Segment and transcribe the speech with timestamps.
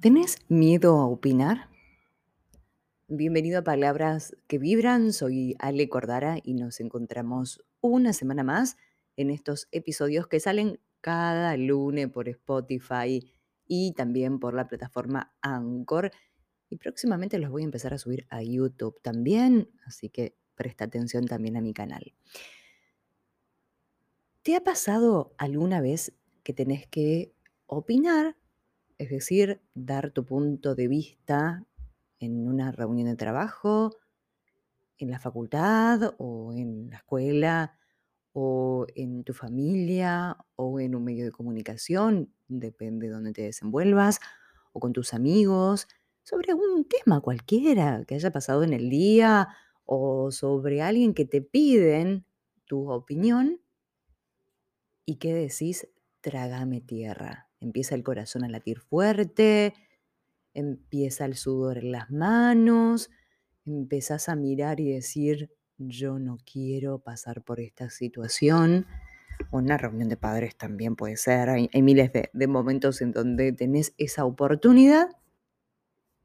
[0.00, 1.68] ¿Tenés miedo a opinar?
[3.06, 8.78] Bienvenido a Palabras que Vibran, soy Ale Cordara y nos encontramos una semana más
[9.18, 13.30] en estos episodios que salen cada lunes por Spotify
[13.66, 16.12] y también por la plataforma Anchor.
[16.70, 21.26] Y próximamente los voy a empezar a subir a YouTube también, así que presta atención
[21.26, 22.14] también a mi canal.
[24.40, 27.34] ¿Te ha pasado alguna vez que tenés que
[27.66, 28.39] opinar
[29.00, 31.64] es decir, dar tu punto de vista
[32.18, 33.96] en una reunión de trabajo,
[34.98, 37.78] en la facultad o en la escuela
[38.34, 44.20] o en tu familia o en un medio de comunicación, depende de dónde te desenvuelvas,
[44.74, 45.88] o con tus amigos,
[46.22, 49.48] sobre un tema cualquiera que haya pasado en el día
[49.86, 52.26] o sobre alguien que te piden
[52.66, 53.62] tu opinión
[55.06, 55.88] y que decís,
[56.20, 59.74] trágame tierra empieza el corazón a latir fuerte,
[60.54, 63.10] empieza el sudor en las manos,
[63.66, 68.86] empezás a mirar y decir, yo no quiero pasar por esta situación.
[69.50, 71.48] Una reunión de padres también puede ser.
[71.48, 75.08] Hay, miles de, de momentos en donde tenés esa oportunidad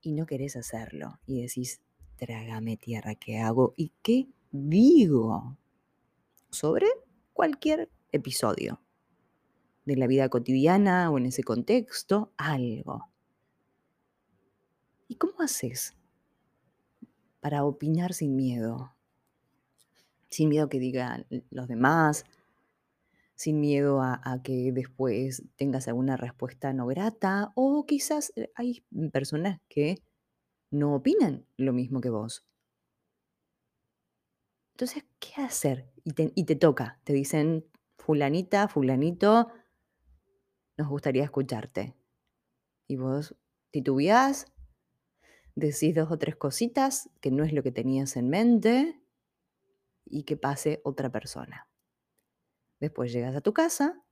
[0.00, 1.20] y no querés hacerlo.
[1.26, 1.82] Y decís,
[2.16, 3.74] trágame tierra, ¿qué hago?
[3.76, 5.58] ¿Y qué digo?
[6.50, 6.86] Sobre
[7.32, 8.81] cualquier episodio
[9.84, 13.08] de la vida cotidiana o en ese contexto, algo.
[15.08, 15.94] ¿Y cómo haces
[17.40, 18.94] para opinar sin miedo?
[20.28, 22.24] Sin miedo que digan los demás,
[23.34, 29.60] sin miedo a, que después tengas alguna respuesta no grata, o quizás eh, hay personas
[29.68, 29.98] que
[30.70, 32.44] no opinan lo mismo que vos.
[34.74, 35.90] Entonces, ¿qué hacer?
[36.04, 37.66] Y te, y te toca, te dicen,
[37.98, 39.48] fulanita, fulanito,
[40.82, 41.94] nos gustaría escucharte.
[42.88, 43.36] Y vos
[43.70, 44.46] titubeás,
[45.54, 49.00] decís dos o tres cositas que no es lo que tenías en mente
[50.04, 51.68] y que pase otra persona.
[52.80, 54.02] Después llegas a tu casa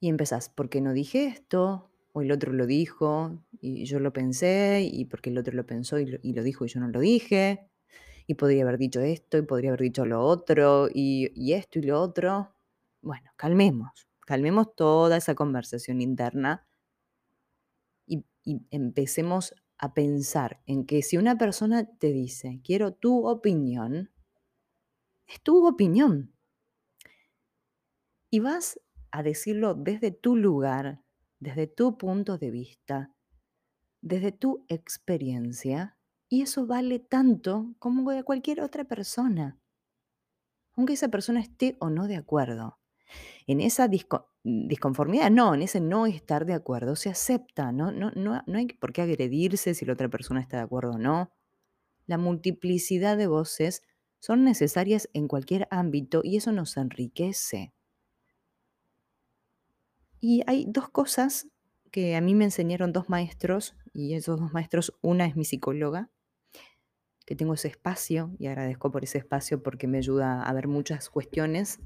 [0.00, 1.92] y empezás, ¿por qué no dije esto?
[2.12, 6.00] O el otro lo dijo y yo lo pensé y porque el otro lo pensó
[6.00, 7.70] y lo, dijo y yo no lo dije.
[8.26, 11.82] Y podría haber dicho esto y podría haber dicho lo otro y, y esto y
[11.82, 12.56] lo otro.
[13.00, 16.66] Bueno, calmemos calmemos toda esa conversación interna
[18.06, 18.24] y,
[18.70, 24.10] empecemos a pensar en que si una persona te dice, quiero tu opinión,
[25.26, 26.34] es tu opinión.
[28.30, 31.02] Y vas a decirlo desde tu lugar,
[31.38, 33.14] desde tu punto de vista,
[34.00, 35.98] desde tu experiencia,
[36.28, 39.60] y eso vale tanto como de cualquier otra persona,
[40.72, 42.79] aunque esa persona esté o no de acuerdo
[43.46, 43.88] en esa
[44.44, 47.92] disconformidad, no, en ese no estar de acuerdo, se acepta, ¿no?
[47.92, 50.98] No, no, no hay por qué agredirse si la otra persona está de acuerdo o
[50.98, 51.32] no.
[52.06, 53.82] La multiplicidad de voces
[54.20, 57.72] son necesarias en cualquier ámbito y eso nos enriquece.
[60.20, 61.48] Y hay dos cosas
[61.90, 66.10] que a mí me enseñaron dos maestros, y esos dos maestros, una es mi psicóloga,
[67.26, 71.08] que tengo ese espacio y agradezco por ese espacio porque me ayuda a ver muchas
[71.10, 71.78] cuestiones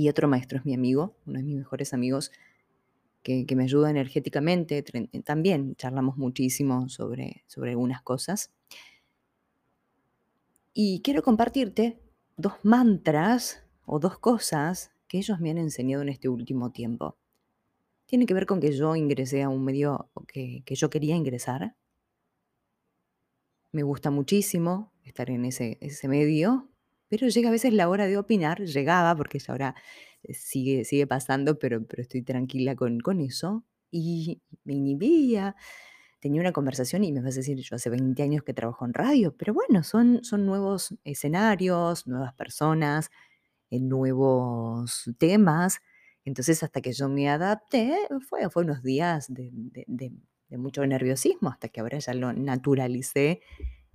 [0.00, 2.32] y otro maestro es mi amigo, uno de mis mejores amigos,
[3.22, 4.82] que, me ayuda energéticamente.
[5.26, 8.50] También charlamos muchísimo sobre, sobre algunas cosas.
[10.72, 12.00] Y quiero compartirte
[12.38, 17.18] dos mantras o dos cosas que ellos me han enseñado en este último tiempo.
[18.06, 21.76] Tiene que ver con que yo ingresé a un medio que, que yo quería ingresar.
[23.70, 26.69] Me gusta muchísimo estar en ese, ese medio,
[27.10, 29.74] pero llega a veces la hora de opinar, llegaba, porque ya ahora
[30.22, 35.56] eh, sigue, sigue pasando, pero, pero estoy tranquila con, con eso, y me inhibía.
[36.20, 38.94] Tenía una conversación y me vas a decir, yo hace 20 años que trabajo en
[38.94, 43.10] radio, pero bueno, son, son nuevos escenarios, nuevas personas,
[43.70, 45.80] eh, nuevos temas.
[46.24, 47.96] Entonces, hasta que yo me adapté,
[48.28, 49.50] fue, fue unos días de,
[50.50, 53.40] de mucho nerviosismo, hasta que ahora ya lo naturalicé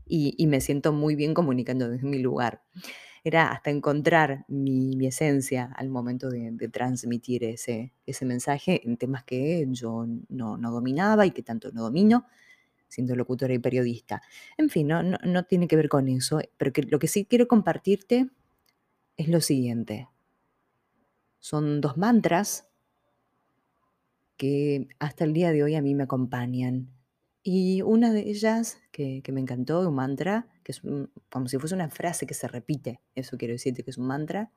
[0.06, 2.64] y, me siento muy bien comunicando desde mi lugar.
[3.26, 9.66] Era hasta encontrar mi, esencia al momento de, transmitir ese, ese mensaje en temas que
[9.72, 12.28] yo no, dominaba y que tanto no domino,
[12.88, 14.22] siendo locutora y periodista.
[14.60, 18.30] En fin, no, no, tiene que ver con eso, pero lo que sí quiero compartirte
[19.18, 20.08] es lo siguiente.
[21.40, 22.70] Son dos mantras
[24.38, 26.95] que hasta el día de hoy a mí me acompañan
[27.48, 30.82] y una de ellas que, me encantó, un mantra, que es
[31.30, 34.52] como si fuese una frase que se repite, eso quiero decirte que es un mantra.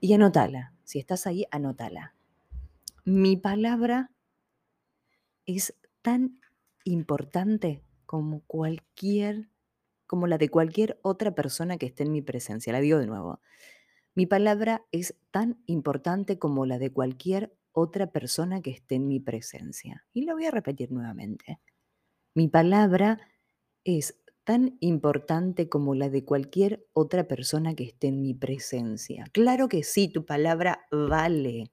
[0.00, 2.14] Y anótala, si estás ahí, anótala.
[3.06, 4.12] Mi palabra
[5.46, 6.38] es tan
[6.84, 9.48] importante como cualquier,
[10.06, 12.70] como la de cualquier otra persona que esté en mi presencia.
[12.74, 13.40] La digo de nuevo.
[14.14, 19.20] Mi palabra es tan importante como la de cualquier otra persona que esté en mi
[19.20, 20.06] presencia.
[20.12, 21.60] Y lo voy a repetir nuevamente.
[22.34, 23.20] Mi palabra
[23.84, 29.26] es tan importante como la de cualquier otra persona que esté en mi presencia.
[29.32, 31.70] Claro que sí, tu palabra vale.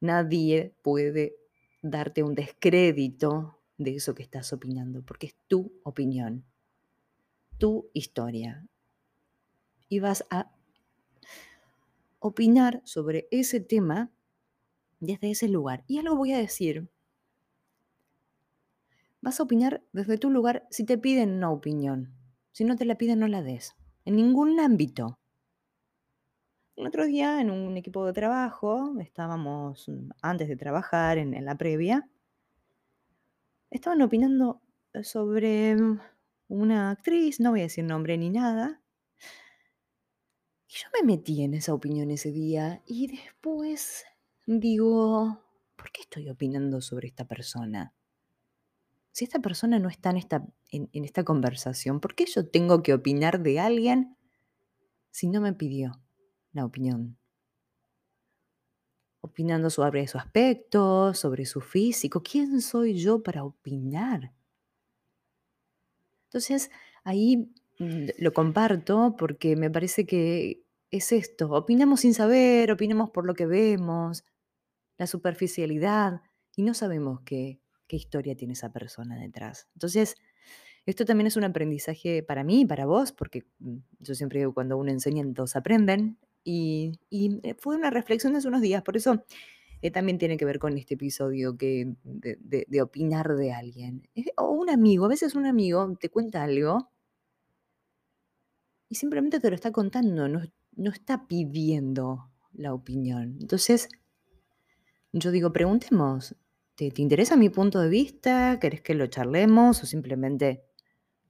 [0.00, 1.36] Nadie puede
[1.82, 6.44] darte un descrédito de eso que estás opinando, porque es tu opinión,
[7.58, 8.66] tu historia.
[9.88, 10.54] Y vas a
[12.20, 14.12] opinar sobre ese tema
[15.02, 15.84] desde ese lugar.
[15.88, 16.88] Y algo voy a decir.
[19.20, 22.14] Vas a opinar desde tu lugar si te piden una opinión.
[22.52, 23.74] Si no te la piden, no la des.
[24.04, 25.18] En ningún ámbito.
[26.76, 29.90] El otro día en un equipo de trabajo, estábamos
[30.22, 32.08] antes de trabajar en, la previa,
[33.70, 34.62] estaban opinando
[35.02, 35.76] sobre
[36.48, 38.80] una actriz, no voy a decir nombre ni nada,
[40.66, 44.06] y yo me metí en esa opinión ese día y después
[44.46, 45.40] digo,
[45.76, 47.94] ¿por qué estoy opinando sobre esta persona?
[49.12, 50.16] Si esta persona no está en
[51.04, 54.16] esta, conversación, ¿por qué yo tengo que opinar de alguien
[55.10, 56.00] si no me pidió
[56.52, 57.18] la opinión?
[59.20, 62.22] Opinando sobre su aspecto, sobre su físico.
[62.22, 64.32] ¿Quién soy yo para opinar?
[66.24, 66.70] Entonces,
[67.04, 73.24] ahí mm, lo comparto porque me parece que es esto, opinamos sin saber, opinamos por
[73.26, 74.24] lo que vemos,
[74.98, 76.22] la superficialidad,
[76.56, 79.68] y no sabemos qué, qué historia tiene esa persona detrás.
[79.74, 80.16] Entonces,
[80.86, 84.54] esto también es un aprendizaje para mí y para vos, porque mm, yo siempre digo,
[84.54, 88.96] cuando uno enseña, todos aprenden, y, eh, fue una reflexión de hace unos días, por
[88.96, 89.24] eso
[89.80, 94.08] eh, también tiene que ver con este episodio que, de, opinar de alguien.
[94.36, 96.90] O un amigo, a veces un amigo te cuenta algo
[98.88, 100.40] y simplemente te lo está contando, no,
[100.76, 103.38] no está pidiendo la opinión.
[103.40, 103.88] Entonces,
[105.12, 106.36] yo digo, preguntemos,
[106.74, 108.58] ¿te, ¿te, interesa mi punto de vista?
[108.60, 110.64] ¿Querés que lo charlemos o simplemente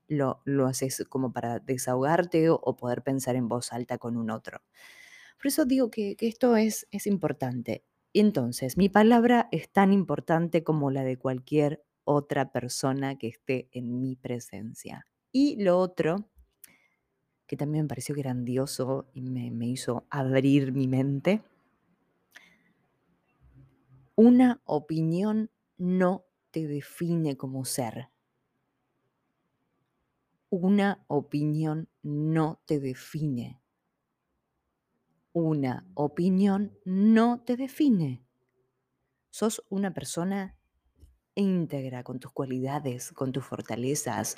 [0.08, 4.61] lo, lo haces como para desahogarte o, poder pensar en voz alta con un otro?
[5.38, 7.84] Por eso digo que, esto es, es importante.
[8.14, 14.00] Entonces, mi palabra es tan importante como la de cualquier otra persona que esté en
[14.00, 15.06] mi presencia.
[15.32, 16.29] Y lo otro
[17.52, 21.43] que también me pareció grandioso y me, hizo abrir mi mente.
[24.14, 28.10] Una opinión no te define como ser.
[30.50, 33.58] Una opinión no te define.
[35.32, 38.22] Una opinión no te define.
[39.30, 40.58] Sos una persona
[41.34, 44.36] íntegra con tus cualidades, con tus fortalezas,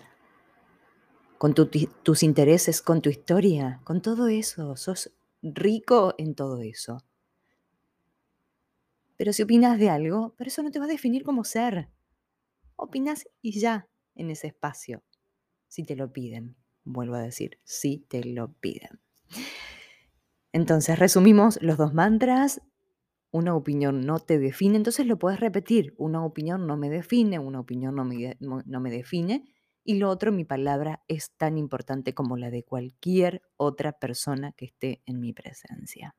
[1.38, 4.76] con tus intereses, con tu historia, con todo eso.
[4.76, 5.10] Sos
[5.42, 7.02] rico en todo eso.
[9.16, 11.88] Pero si opinas de algo, pero eso no te va a definir como ser.
[12.76, 15.02] Opinas y ya en ese espacio,
[15.68, 16.56] si te lo piden.
[16.84, 19.00] Vuelvo a decir, si te lo piden.
[20.52, 22.60] Entonces, resumimos los dos mantras.
[23.30, 25.94] Una opinión no te define, entonces lo puedes repetir.
[25.96, 29.44] Una opinión no me define, una opinión no me, no me define.
[29.82, 34.66] Y lo otro, mi palabra es tan importante como la de cualquier otra persona que
[34.66, 36.14] esté en mi presencia.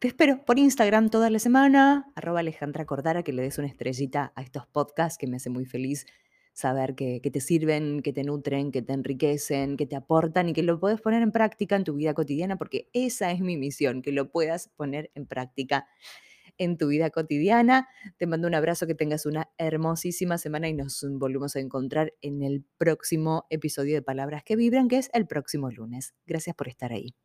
[0.00, 4.32] Te espero por Instagram toda la semana, arroba Alejandra Cordara, que le des una estrellita
[4.36, 6.06] a estos podcasts que me hace muy feliz
[6.52, 10.52] saber que, que, te sirven, que te nutren, que te enriquecen, que te aportan y
[10.52, 14.00] que lo puedes poner en práctica en tu vida cotidiana, porque esa es mi misión,
[14.00, 15.88] que lo puedas poner en práctica
[16.58, 17.88] en tu vida cotidiana.
[18.18, 22.42] Te mando un abrazo, que tengas una hermosísima semana y nos volvemos a encontrar en
[22.42, 26.14] el próximo episodio de Palabras que Vibran, que es el próximo lunes.
[26.24, 27.16] Gracias por estar ahí.